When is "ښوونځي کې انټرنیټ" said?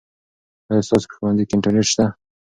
1.17-1.85